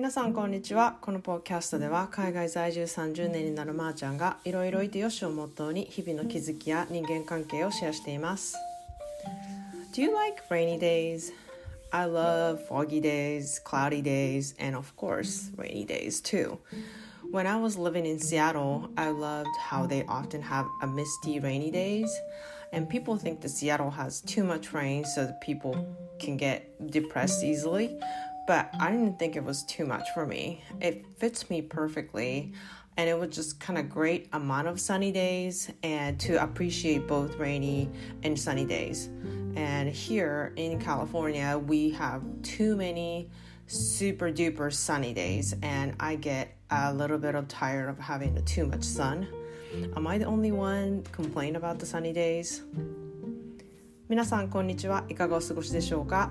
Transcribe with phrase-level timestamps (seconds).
[0.00, 8.56] 皆さんこんにちはこのポッドキャストでは海外在住30年になるまーちゃんがいろいろいてよしをモットーに日々の気づきや人間関係をシェアしています
[9.94, 11.32] Do you like rainy days?
[11.90, 16.58] I love foggy days, cloudy days, and of course rainy days too
[17.30, 21.70] When I was living in Seattle, I loved how they often have a misty rainy
[21.70, 22.14] days
[22.72, 25.74] and people think that Seattle has too much rain so that people
[26.18, 27.98] can get depressed easily
[28.46, 30.62] but I didn't think it was too much for me.
[30.80, 32.52] It fits me perfectly,
[32.96, 37.36] and it was just kind of great amount of sunny days and to appreciate both
[37.36, 37.90] rainy
[38.22, 39.10] and sunny days.
[39.56, 43.30] And here in California, we have too many
[43.66, 48.66] super duper sunny days, and I get a little bit of tired of having too
[48.66, 49.26] much sun.
[49.96, 52.62] Am I the only one complain about the sunny days?
[54.08, 56.30] 皆さんこんにちはいかがお過ごしでしょうか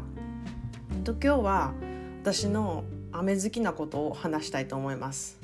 [1.04, 1.73] と今日は
[2.23, 5.41] 私の雨好きなことを話したいと思います。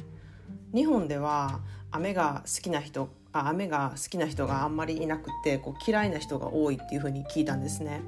[0.74, 1.60] 日本では
[1.90, 8.02] 雨が好きな人あ雨が好きな人があんまりいなくてこう嫌いな人が多いっていうふうに聞いたんですね。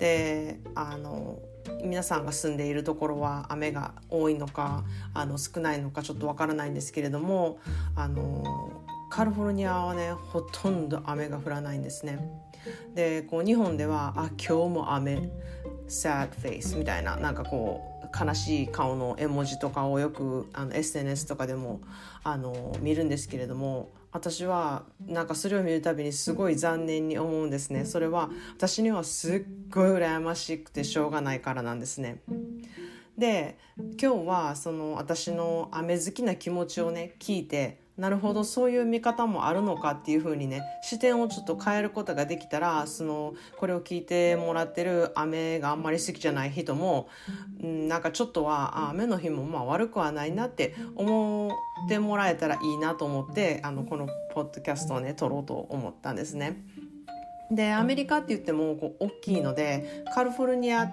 [0.00, 1.38] であの
[1.84, 4.82] 皆さんが住んでいるところは雨が多いのか
[5.14, 7.60] あの少ないのかちょっとわからないんですけれども
[7.94, 12.18] あのカリフォルニアはねほとんど雨が降らないんですね。
[12.96, 15.30] でこう日本ではあ今日も雨
[15.94, 21.80] sad face みたいななんかこう悲しい顔の絵文字とかをよくあの SNS とかでも
[22.22, 27.84] あの見るんですけれども私はなんかそれを見るたびにすごい残念に思うんですね。
[27.84, 32.22] それは私にはすっごい羨ましくてしょうがないからなんですね。
[33.18, 33.58] で
[34.00, 38.42] 今日はその私の雨好きな気持ちをね聞いてなるほど。
[38.42, 47.08] そういう見方もあるのかっていう風にね視点をちょっと変えることができたらそのこれを聞いてもらってる雨があんまり好きじゃない人も、
[47.62, 51.48] うん、なんかちょっとは雨の日もまあ悪くはないなって思
[51.86, 56.64] ってもらえたらいいなと思ってあのこのポッドキャストをね撮ろうと思ったんですね。
[57.50, 60.90] でアメリカって言ってもこう大きいのでカリフォルニア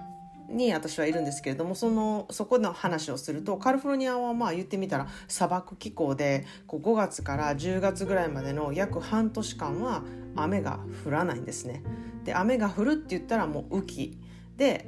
[0.51, 10.03] に私はいるんですけれどもそのそこの話をするとカリフォルニアはまあ言ってみたら砂漠気候でこう5月から10月ぐらいまでの約半年間は
[10.35, 11.83] 雨が降らないんですね。
[12.23, 14.17] で雨が降るって言ったらもう雨季
[14.57, 14.87] で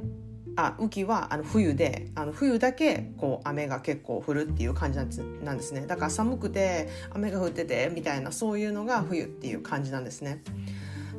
[0.56, 5.04] あ雨季はあの冬であの冬だけこう雨が結構降るっていう感じな
[5.54, 10.44] んですねだから寒くて雨が降っててみたいなそういうのが冬っていう感じなんですね。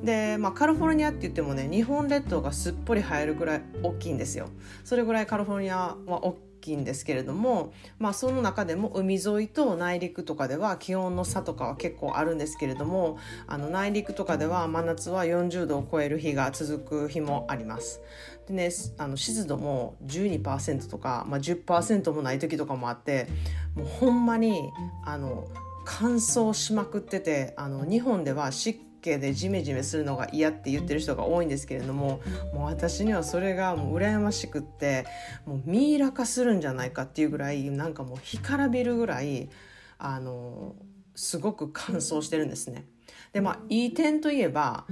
[0.04, 4.48] で、まあ、カリフォルニアって言ってもね日本列島がすっぽり入るぐらい大きいんですよ
[4.84, 18.00] それぐらいカリフォルニアは大きいんですけれども、まあ、その中でも海沿いと内陸とかでは気温の差とかは結構あるんですけれどもあの内陸とかでは真夏は40度を超える日が続く日もあります。
[18.46, 23.26] でね、あの湿度も12%とか、まあ、10%もない時とかもあって
[23.74, 24.70] もうほんまに
[25.06, 25.48] あの
[25.86, 32.22] 乾燥しまくっててあの日本では湿気でジメジメするのが嫌って言ってる人が多いんですけれども
[32.54, 35.04] もう私にはそれがもう羨ましくって
[35.44, 39.50] もうミイラ化するんじゃないかっていうぐらいなんかもう干からびるぐらい
[39.98, 40.74] あの
[41.14, 42.86] すごく乾燥してるんですね。
[43.32, 44.86] でまあいい点といえば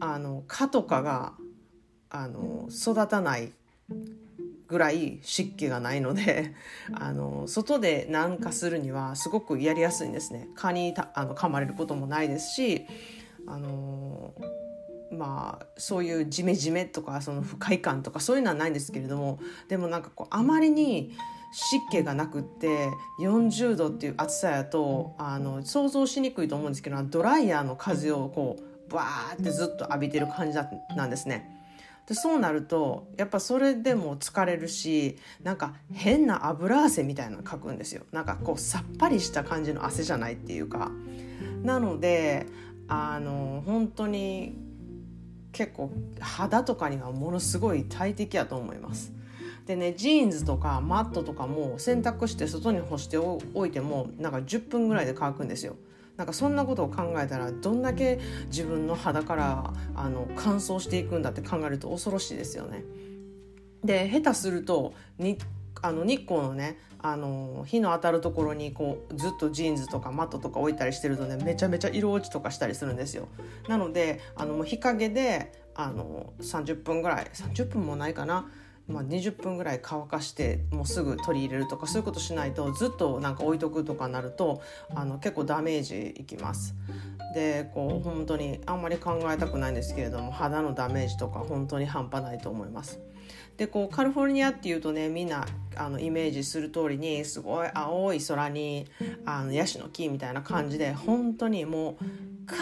[0.00, 1.34] あの蚊とかが
[2.10, 3.52] あの育たない
[4.66, 6.54] ぐらい湿気がないので
[6.92, 12.86] あの外で何かするにはすごくやりやすいんですね蚊にあの噛まれることもないですし
[13.46, 14.34] あの
[15.10, 19.38] まあそういうジメジメとかその不快感とかそういうのはないんですけれども
[19.68, 21.12] でもなんかこうあまりに
[21.52, 22.90] 湿気がなくって
[23.20, 30.58] 40度っていう暑さやとあの想像しにくいと思うんですけどドライヤーの風をこうバーってずっと浴びてる感じ
[30.96, 31.50] なんですね。
[32.06, 40.90] でそうなるとやっぱそれでも疲れるしなんか変な油汗みたいなのかくんですよなんかこうさっぱりした感じの汗じゃないっていうか
[41.62, 42.46] なので
[42.88, 44.56] あの本当に
[45.52, 45.90] 結構
[46.20, 49.12] 肌とかにはものすごい大敵やと思います。
[49.66, 55.76] でねジーンズとかマットとかも洗濯して外に干しておいてもなんか10分ぐらいで乾くんですよ。
[56.16, 62.84] なんかそんなことを考えたらどんだけ自分の肌からあの乾燥していくんだって考えると恐ろしいですよね。
[63.82, 64.94] で下手すると
[65.82, 73.28] あの日光のねあの日の当たるところにこうずっとジーンズとかマットとか置いたりしてるとねめちゃめちゃ色落ちとかしたりするんですよ。
[73.68, 78.48] なのであの日陰であの30分ぐらい30分もないかな
[78.86, 84.60] まあ、20分ぐらい乾かしてもうすぐ取り入れるとかそういうことしないとずっとなんか置いとくとかなると
[84.94, 86.74] あの結構ダメージいきます。
[87.34, 93.00] でこう本当にあんまり考えたくないんですけれども肌のダメージとか本当に半端ないと思います。
[93.56, 95.46] でこうカリフォルニアっていうとねみんな
[95.76, 98.86] あのイメージする通りにすごい青い空に
[99.24, 102.58] あのヤシの木みたいな感じで本当にもうカー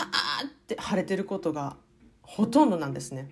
[0.46, 1.76] って晴れてることが
[2.22, 3.28] ほとんどなんですね。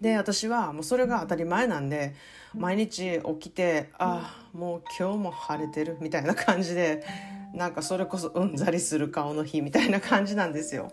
[0.00, 2.14] で私はもうそれが当たり前なんで
[2.54, 7.04] 毎日起きてああもう今日も晴れてるみたいな感じで
[7.54, 10.92] なんかそれこそうんざりする顔の日みたいな感じなんですよ。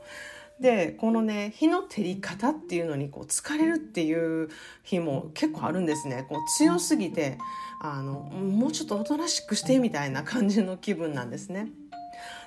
[0.59, 4.49] でこのね日の照り方っていうのにこう疲れるっていう
[4.83, 7.37] 日も結構あるんですねこう強すぎて
[7.81, 11.67] あのもうちょっとおとなしくしてみたいな感じの気分なんですね。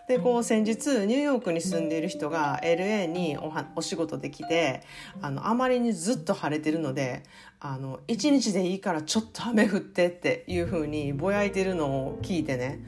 [0.08, 4.82] でこう先日ニューヨークに住んでいる人が LA におはお仕事で来て
[5.20, 7.24] あのあまりにずっと晴れてるので
[7.60, 12.80] あの1日でいいからちょっと雨降ってっていう風にぼやいてるのを聞いてね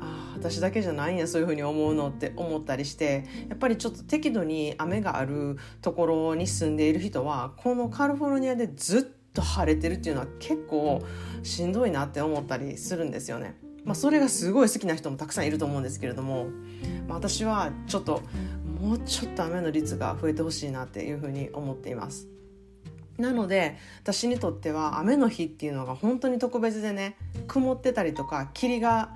[0.00, 11.02] あ私だけじゃないんやそういう風に思うのって思ったりしてやっぱりちょっと適度に雨があるところに住んでいる人はこのカリフォルニアでずっと晴れてるっていうのは結構
[11.42, 13.67] しんどいなって思ったりするんですよね。
[13.88, 16.48] まあ、それがすごい好きな人もたくさんいると思うんですけれども、
[17.08, 18.20] まあ、私はちょっと
[18.82, 22.28] もうちょっと雨の率が増えてほしいなっていうふうに思っています。
[23.16, 27.16] なので私にとっては雨の日っていうのが本当に特別でね
[27.48, 29.08] 曇ってたりとか霧が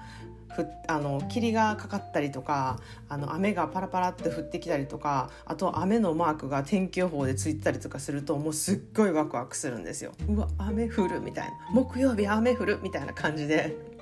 [0.49, 2.81] ふあの霧がかかったりとか
[3.11, 10.13] あの雨がパラパラって降ってきたりとかあと雨のマークが天気予報でついてたりとかするともうすっごいワクワクするんですよ。
[10.29, 13.93] うわ雨降るみたいな木曜日雨降るみたいな感じで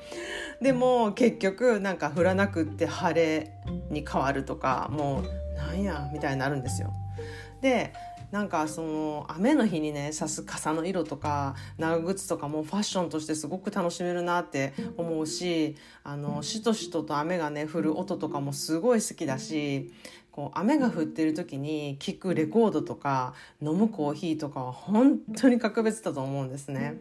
[0.60, 3.52] でも結局なんか降らなくって晴れ
[3.90, 6.92] に変わるとかもうなんやみたいになるんですよ。
[7.60, 7.92] で
[8.30, 19.92] なんかその雨の日にねさす傘の色とか長靴とかもファッションとしてすごく楽しめるなって思うしあのしとしとと雨がね降る音とかもすごい好きだし
[20.30, 27.00] こう雨が降ってる時に聴くレコードとか飲むコーヒーとかは本当に格別だと思うんですね。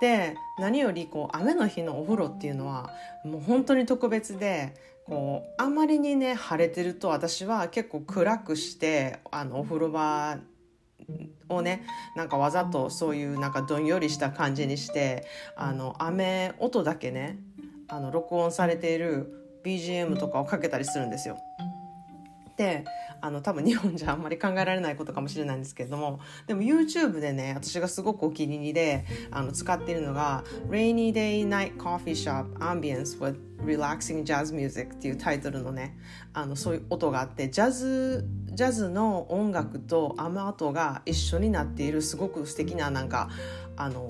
[0.00, 2.90] で何よりこう雨の日のお風呂っていうのは
[3.24, 4.74] もう本当に特別で
[5.04, 10.38] こうあまりにね晴れてると私は結構暗くしてあのお風呂場
[11.48, 11.84] をね
[12.16, 15.26] なんかわざとそういうなんかどんよりした感じにして
[15.56, 17.38] あの雨音だけね
[17.88, 21.36] あの録音されている BGM とかをかけたりするんですよ。
[22.56, 22.84] で
[23.22, 35.98] あの多分日本じゃあんまり考えられないことかもしれないんですけれどもでも YouTube でね私がすごくお気に入りであの使っているのが Rainy Day Night Coffee Shop Ambience with Relaxing Jazz Music っていうタイトルのね
[36.32, 43.30] あのそういう音があってジャズジャズの音楽と雨音が一緒になっているすごく素敵ななんか
[43.76, 44.08] あの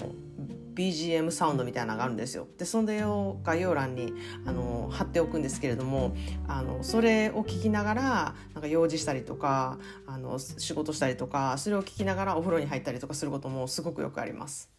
[0.80, 2.46] BGM サウンドみたいなのがあるんですよ。
[2.56, 4.14] でそれを概要欄に
[4.46, 6.16] あの貼っておくんですけれども
[6.48, 14.70] あのそれを聞きながらなんか用事したりとかあの仕事したりとかそれを聞きながらお風呂に入ったりとかすることもすごくよくあります。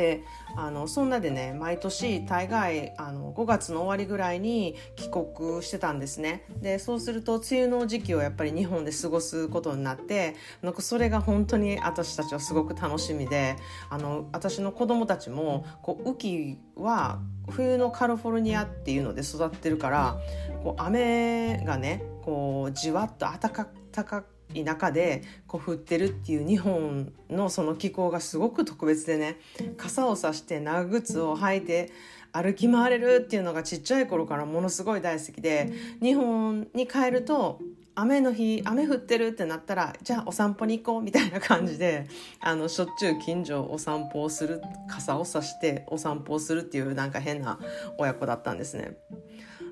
[0.00, 0.24] で
[0.56, 6.46] あのそんなでね毎年大概あの5月の終わりぐらいに帰国してたんですね。
[6.62, 13.56] でそうすると梅雨の時期をやっぱり日本で過ごすことになってなんかそれが本当に私たちはすごく楽しみで
[13.90, 17.20] あの私の子供たちもこう雨季は
[17.50, 20.18] 冬のカリフォルニアっていうので育ってるから
[20.64, 24.24] こう雨がねこうじわっと暖かく
[24.54, 29.38] 田舎でこう降ってるっていう日本のその気候がすごく特別でね
[29.76, 31.90] 傘をさして長靴を履いて
[32.32, 37.60] 歩き回れるっていうのがちっちゃい頃からものすごい大好きで日本に帰ると
[37.94, 42.06] 雨の日雨降ってるってなったらじゃあお散歩に行こうみたいな感じで
[42.40, 47.58] あのしょっちゅう近所お散歩をする傘をさしてお散歩をするっていうなんか変な
[47.98, 48.96] 親子だったんですね。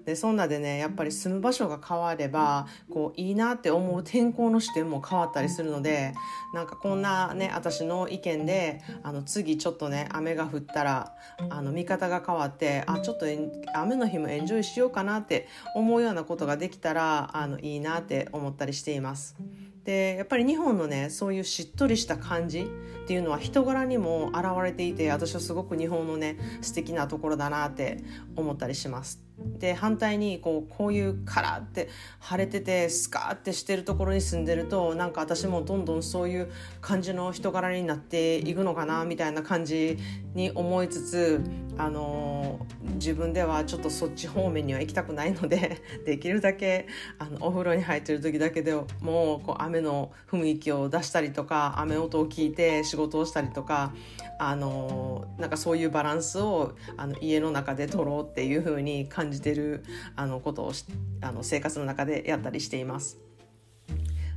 [0.08, 6.14] でそんなでねやっぱり住む場所が変わればこういいなって思う天候の視点も変わったりするので
[6.54, 11.14] なんかこんなね私の意見であの次ちょっとね雨が降ったら
[11.50, 13.26] あの見方が変わってあちょっと
[13.74, 19.36] 雨の日もエンジョイしようかなって思うようなことができたらあのいいなって思ったりしています。
[19.84, 28.02] でやっぱり日本のねそういうしっとりした感じっていうのは人柄にも現れていて私はすごく日本のね素敵なところだなって
[28.36, 29.27] 思ったりします。
[29.58, 31.88] で反対にこうこういうカラって
[32.20, 39.98] 晴れててスカーってしてるところに住んでるとなんか私もどんどんそういう感じの人柄になっていくのかなみたいな感じ
[40.34, 41.40] に思いつつ
[41.76, 42.58] あの
[42.94, 46.86] 自分ではちょっとそっち方面には行きたくないので できるだけ
[47.18, 53.92] あのお風呂に入ってる時だけでもこう雨の雰囲気を出したりとか雨音を聞いて仕事をしたりとか
[54.40, 59.84] あのなんかそういうバランスをあの家の中で取ろうっていう風に感じ感じてる
[60.16, 60.72] あのことを
[61.20, 63.18] あの生活の中でやったりしています。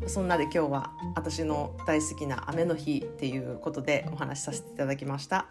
[0.08, 5.46] そんなで今日は私の大好きな雨の日っていうことでお話しさせていただきました。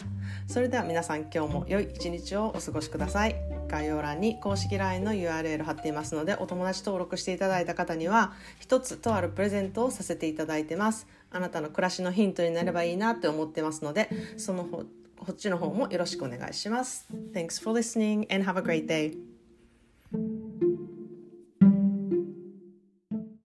[0.47, 3.37] それでは皆さん今日も良い一日をお過ごしください。
[3.69, 11.07] 概要欄に公式 LINE の URL 貼っていますのでお友達登録していただいた方には一つとあるプレゼントをさせていただいてます。
[11.31, 14.65] あなたの暮らしのヒントになればいいなって思ってますのでその
[15.21, 17.07] こっちの方もよろしくお願いします。
[17.35, 19.30] Thanks for listening and have a great day.